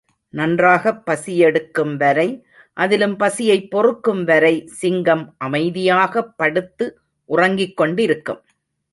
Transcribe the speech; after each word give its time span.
நன்றாகப் 0.29 1.05
பசியெடுக்கும் 1.05 1.97
வரை, 1.97 2.45
அதிலும் 2.73 3.15
பசியைப் 3.15 3.71
பொறுக்கும் 3.71 4.23
வரை 4.23 4.67
சிங்கம் 4.67 5.35
அமைதியாகப் 5.37 6.37
படுத்து 6.37 6.99
உறங்கிக் 7.25 7.77
கொண்டிருக்கும். 7.77 8.41